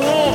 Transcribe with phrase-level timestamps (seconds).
[0.00, 0.34] war.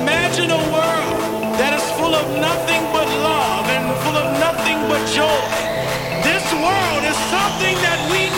[0.00, 1.18] Imagine a world
[1.60, 5.44] that is full of nothing but love and full of nothing but joy.
[6.22, 8.29] This world is something that we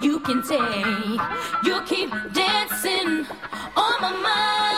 [0.00, 1.20] you can take.
[1.64, 3.26] You keep dancing
[3.76, 4.77] on my mind,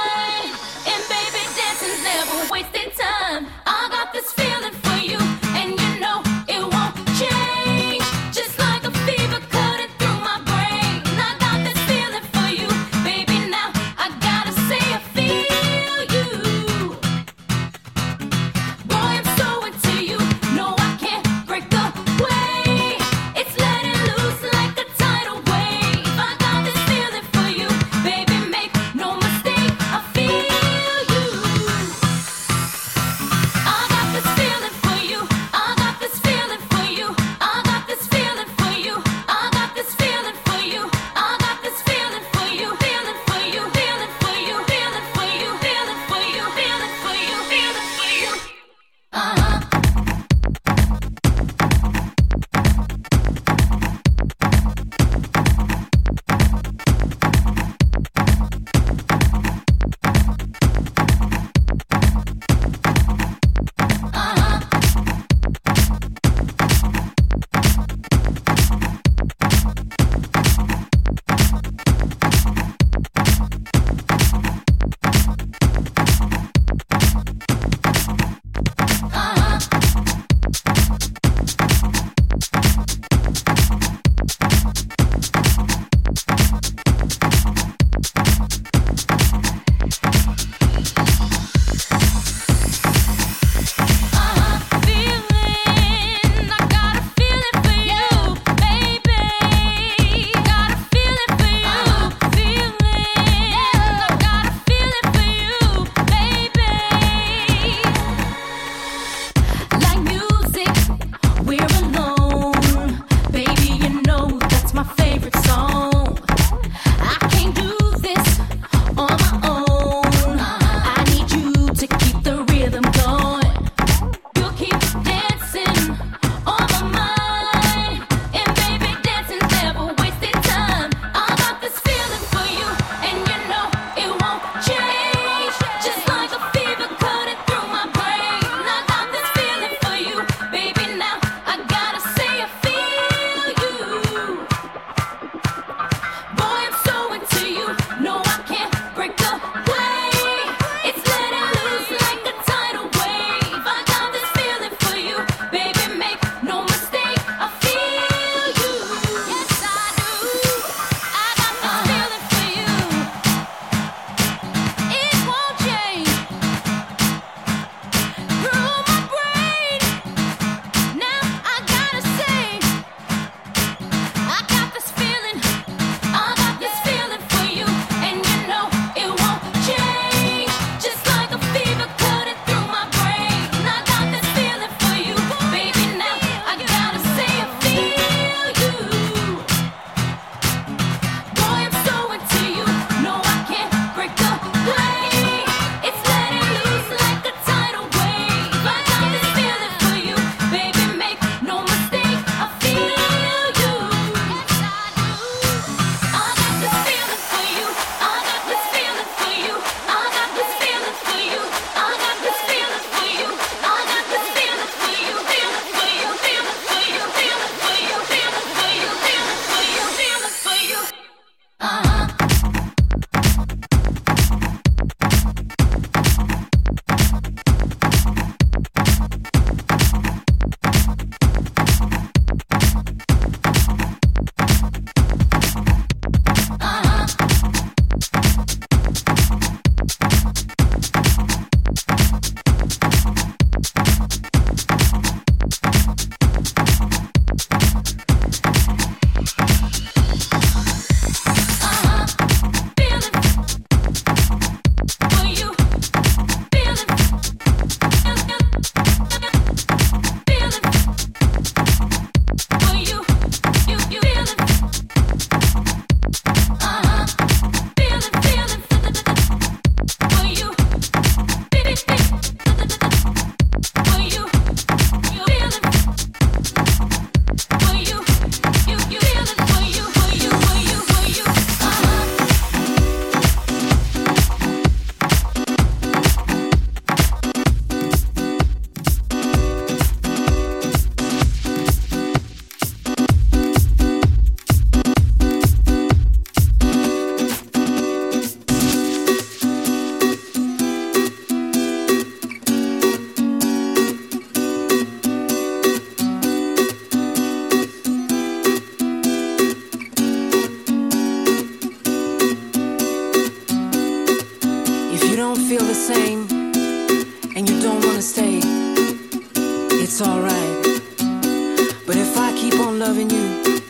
[323.20, 323.60] you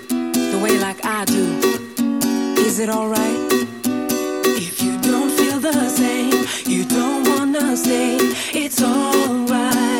[0.52, 1.44] the way like I do.
[2.66, 3.40] Is it alright?
[4.66, 8.16] If you don't feel the same, you don't wanna stay,
[8.52, 9.99] it's alright.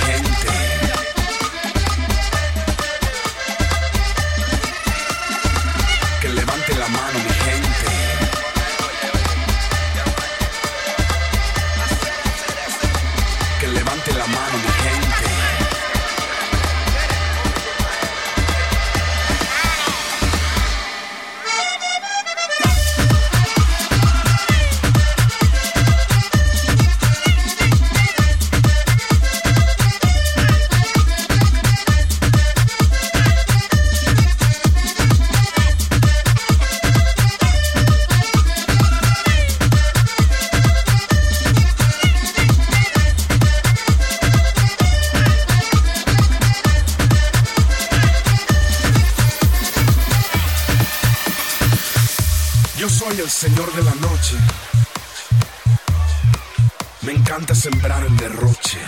[57.61, 58.79] sembrar el derroche.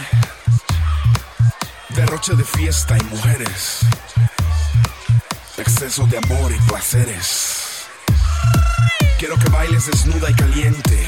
[1.89, 3.81] Derroche de fiesta y mujeres.
[5.57, 7.85] Exceso de amor y placeres.
[9.19, 11.07] Quiero que bailes desnuda y caliente.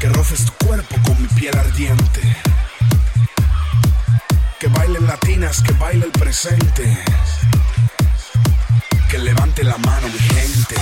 [0.00, 2.22] Que roces tu cuerpo con mi piel ardiente.
[4.58, 7.04] Que bailen latinas, que baile el presente.
[9.10, 10.76] Que levante la mano mi gente.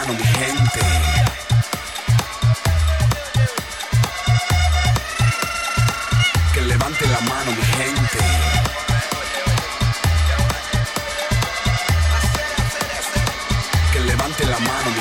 [0.00, 0.80] mano, mi gente.
[6.54, 8.18] Que levante la mano, mi gente.
[13.92, 14.99] Que levante la mano.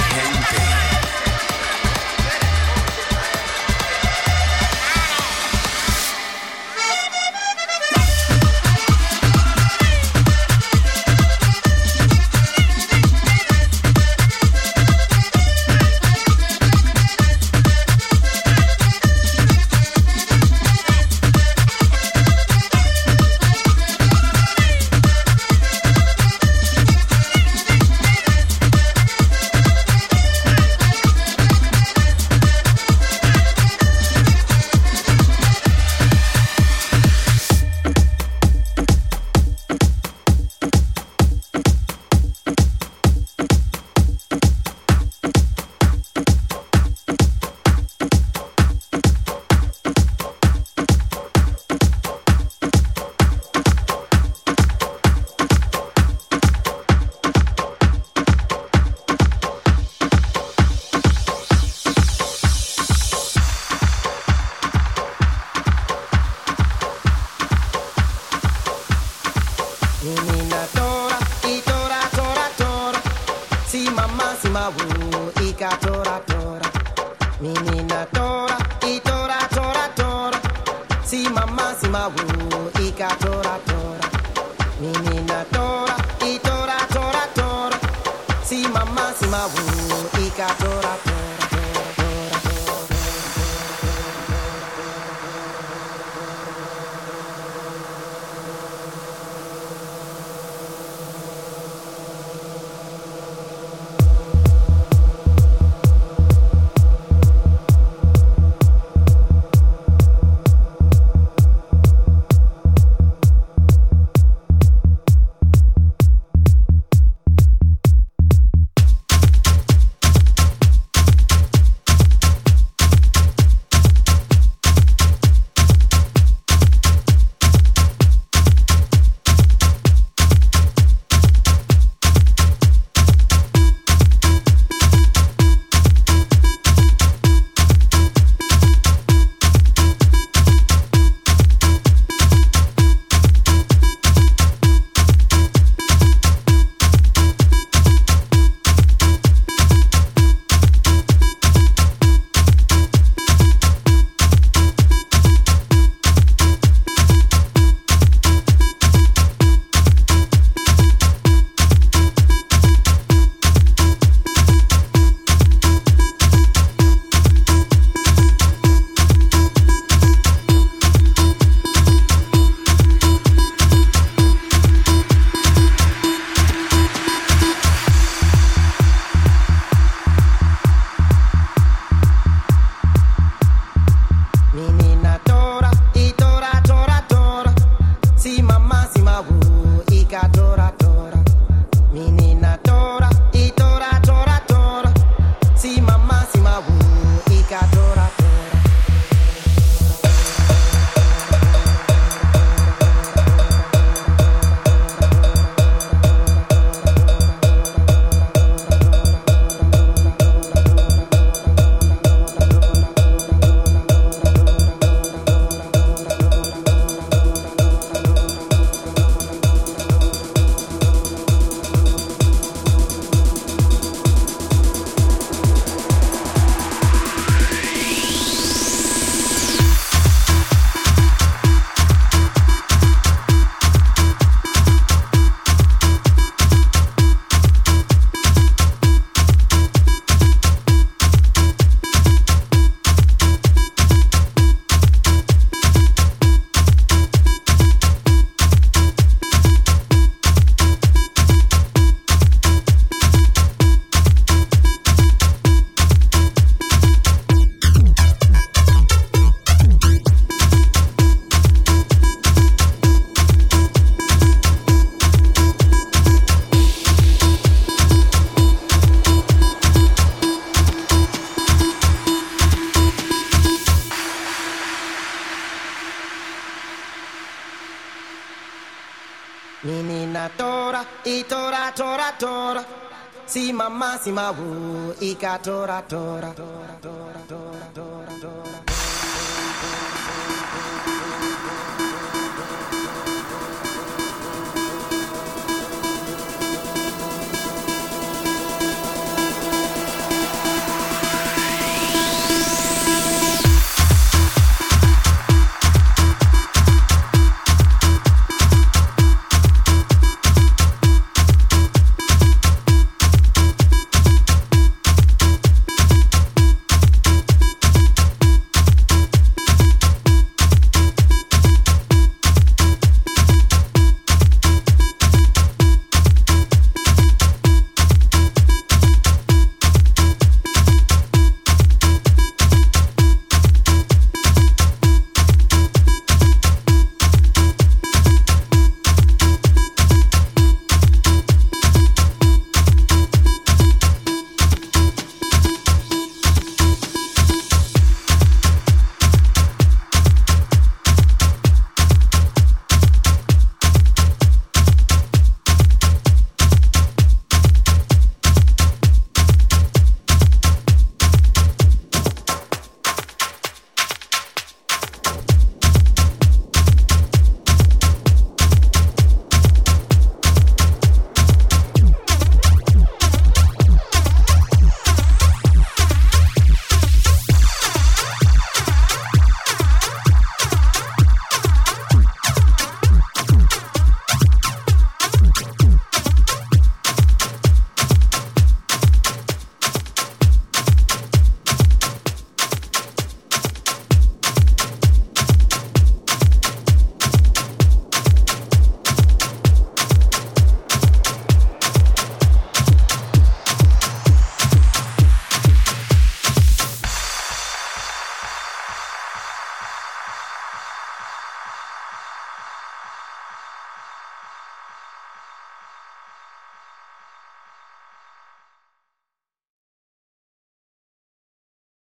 [285.20, 286.59] Tora, tora, tora, tora.